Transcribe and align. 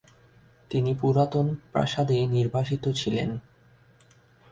তিনি 0.71 0.91
পুরাতন 0.95 1.45
প্রাসাদে 1.71 2.17
নির্বাসিত 2.27 2.83
ছিলেন। 2.91 3.29